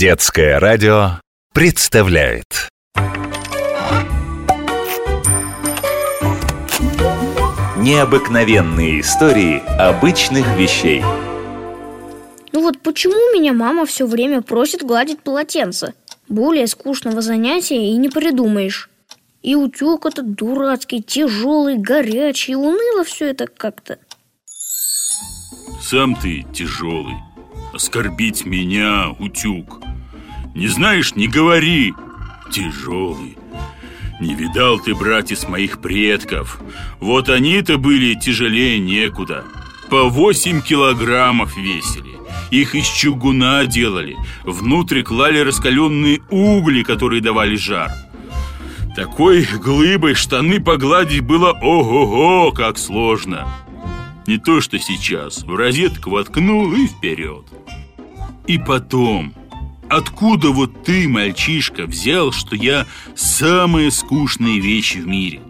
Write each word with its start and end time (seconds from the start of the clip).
Детское 0.00 0.58
радио 0.58 1.20
представляет. 1.52 2.70
Необыкновенные 7.76 9.02
истории 9.02 9.58
обычных 9.78 10.56
вещей. 10.56 11.04
Ну 12.52 12.62
вот 12.62 12.80
почему 12.80 13.12
меня 13.38 13.52
мама 13.52 13.84
все 13.84 14.06
время 14.06 14.40
просит 14.40 14.82
гладить 14.82 15.20
полотенце? 15.20 15.92
Более 16.30 16.66
скучного 16.66 17.20
занятия 17.20 17.92
и 17.92 17.94
не 17.98 18.08
придумаешь. 18.08 18.88
И 19.42 19.54
утюг 19.54 20.06
этот 20.06 20.32
дурацкий, 20.34 21.02
тяжелый, 21.02 21.76
горячий, 21.76 22.56
уныло 22.56 23.04
все 23.04 23.26
это 23.26 23.46
как-то. 23.46 23.98
Сам 25.82 26.14
ты 26.14 26.46
тяжелый 26.54 27.16
Оскорбить 27.74 28.46
меня, 28.46 29.10
утюг 29.18 29.80
Не 30.54 30.68
знаешь, 30.68 31.14
не 31.14 31.28
говори. 31.28 31.94
Тяжелый. 32.50 33.36
Не 34.20 34.34
видал 34.34 34.78
ты, 34.78 34.94
братец, 34.94 35.48
моих 35.48 35.80
предков. 35.80 36.60
Вот 37.00 37.28
они-то 37.28 37.78
были 37.78 38.14
тяжелее 38.14 38.78
некуда. 38.78 39.44
По 39.88 40.04
8 40.04 40.60
килограммов 40.60 41.56
весили. 41.56 42.18
Их 42.50 42.74
из 42.74 42.86
чугуна 42.86 43.64
делали. 43.66 44.16
Внутрь 44.44 45.02
клали 45.02 45.38
раскаленные 45.38 46.20
угли, 46.30 46.82
которые 46.82 47.22
давали 47.22 47.56
жар. 47.56 47.90
Такой 48.94 49.44
глыбой 49.44 50.14
штаны 50.14 50.60
погладить 50.60 51.22
было 51.22 51.52
ого-го, 51.52 52.52
как 52.52 52.76
сложно. 52.76 53.48
Не 54.26 54.36
то, 54.38 54.60
что 54.60 54.78
сейчас. 54.78 55.44
В 55.44 55.54
розетку 55.54 56.10
воткнул 56.10 56.72
и 56.74 56.86
вперед. 56.86 57.46
И 58.46 58.58
потом 58.58 59.32
Откуда 59.90 60.50
вот 60.50 60.84
ты, 60.84 61.08
мальчишка, 61.08 61.84
взял, 61.84 62.30
что 62.30 62.54
я 62.54 62.86
самые 63.16 63.90
скучные 63.90 64.60
вещи 64.60 64.98
в 64.98 65.08
мире? 65.08 65.40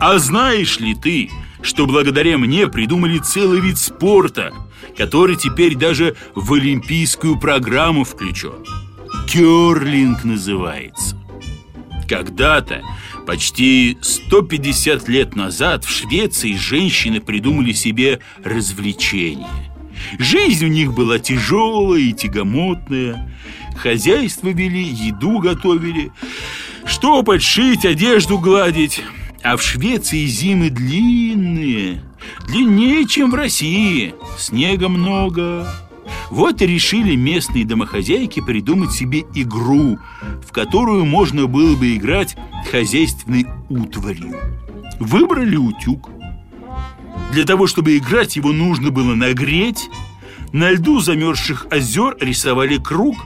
А 0.00 0.18
знаешь 0.20 0.78
ли 0.78 0.94
ты, 0.94 1.30
что 1.62 1.86
благодаря 1.86 2.38
мне 2.38 2.68
придумали 2.68 3.18
целый 3.18 3.60
вид 3.60 3.78
спорта, 3.78 4.52
который 4.96 5.34
теперь 5.34 5.74
даже 5.74 6.14
в 6.36 6.52
олимпийскую 6.52 7.40
программу 7.40 8.04
включен? 8.04 8.64
Керлинг 9.28 10.22
называется. 10.22 11.16
Когда-то, 12.08 12.82
почти 13.26 13.98
150 14.00 15.08
лет 15.08 15.34
назад, 15.34 15.84
в 15.84 15.90
Швеции 15.90 16.54
женщины 16.54 17.20
придумали 17.20 17.72
себе 17.72 18.20
развлечение. 18.44 19.72
Жизнь 20.18 20.64
у 20.64 20.68
них 20.68 20.92
была 20.92 21.18
тяжелая 21.18 22.00
и 22.00 22.12
тягомотная. 22.12 23.30
Хозяйство 23.76 24.48
вели, 24.48 24.82
еду 24.82 25.38
готовили, 25.38 26.12
что 26.84 27.22
подшить, 27.22 27.84
одежду 27.84 28.38
гладить. 28.38 29.02
А 29.42 29.56
в 29.56 29.62
Швеции 29.62 30.26
зимы 30.26 30.70
длинные, 30.70 32.02
длиннее, 32.46 33.06
чем 33.06 33.30
в 33.30 33.34
России. 33.34 34.14
Снега 34.38 34.88
много, 34.88 35.66
вот 36.30 36.62
и 36.62 36.66
решили 36.66 37.16
местные 37.16 37.64
домохозяйки 37.64 38.40
придумать 38.40 38.92
себе 38.92 39.24
игру, 39.34 39.98
в 40.46 40.52
которую 40.52 41.04
можно 41.04 41.46
было 41.46 41.76
бы 41.76 41.96
играть 41.96 42.36
хозяйственной 42.70 43.46
утварью. 43.68 44.34
Выбрали 44.98 45.56
утюг. 45.56 46.08
Для 47.30 47.44
того, 47.44 47.66
чтобы 47.66 47.96
играть, 47.96 48.36
его 48.36 48.52
нужно 48.52 48.90
было 48.90 49.14
нагреть. 49.14 49.88
На 50.52 50.70
льду 50.70 51.00
замерзших 51.00 51.66
озер 51.70 52.16
рисовали 52.20 52.76
круг. 52.78 53.16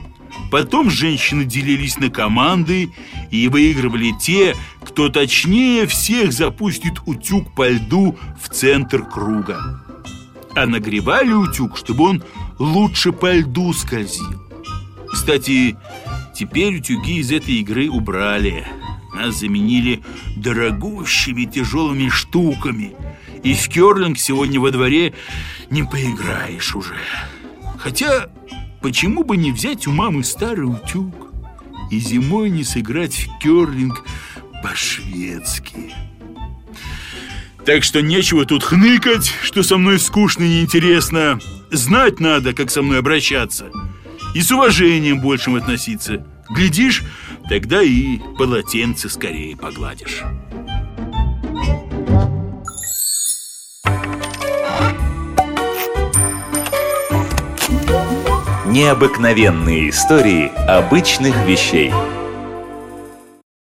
Потом 0.51 0.89
женщины 0.89 1.43
делились 1.43 1.97
на 1.97 2.09
команды 2.09 2.89
и 3.31 3.47
выигрывали 3.49 4.13
те, 4.19 4.55
кто 4.81 5.09
точнее 5.09 5.87
всех 5.87 6.31
запустит 6.31 7.01
утюг 7.05 7.53
по 7.53 7.67
льду 7.67 8.17
в 8.41 8.49
центр 8.49 9.03
круга. 9.03 9.83
А 10.55 10.65
нагревали 10.65 11.33
утюг, 11.33 11.77
чтобы 11.77 12.05
он 12.05 12.23
лучше 12.57 13.11
по 13.11 13.31
льду 13.31 13.73
скользил 13.73 14.41
Кстати, 15.11 15.77
теперь 16.33 16.77
утюги 16.77 17.19
из 17.19 17.31
этой 17.31 17.55
игры 17.55 17.89
убрали 17.89 18.65
Нас 19.13 19.39
заменили 19.39 20.03
дорогущими 20.35 21.45
тяжелыми 21.45 22.09
штуками 22.09 22.95
И 23.47 23.53
в 23.53 23.69
керлинг 23.69 24.19
сегодня 24.19 24.59
во 24.59 24.71
дворе 24.71 25.13
не 25.69 25.83
поиграешь 25.83 26.75
уже 26.75 26.97
Хотя, 27.79 28.27
почему 28.81 29.23
бы 29.23 29.37
не 29.37 29.53
взять 29.53 29.87
у 29.87 29.93
мамы 29.93 30.25
старый 30.25 30.65
утюг 30.65 31.31
И 31.89 31.97
зимой 31.97 32.49
не 32.49 32.65
сыграть 32.65 33.15
в 33.15 33.39
керлинг 33.39 34.03
по-шведски 34.61 35.93
так 37.65 37.83
что 37.83 38.01
нечего 38.01 38.45
тут 38.45 38.63
хныкать, 38.63 39.29
что 39.43 39.61
со 39.61 39.77
мной 39.77 39.99
скучно 39.99 40.43
и 40.43 40.47
неинтересно. 40.47 41.37
Знать 41.69 42.21
надо, 42.21 42.53
как 42.53 42.71
со 42.71 42.81
мной 42.81 42.99
обращаться. 42.99 43.69
И 44.33 44.39
с 44.39 44.49
уважением 44.51 45.19
большим 45.19 45.55
относиться. 45.55 46.25
Глядишь, 46.49 47.03
тогда 47.49 47.81
и 47.81 48.19
полотенце 48.37 49.09
скорее 49.09 49.57
погладишь. 49.57 50.23
Необыкновенные 58.77 59.89
истории 59.89 60.51
обычных 60.67 61.35
вещей– 61.47 61.91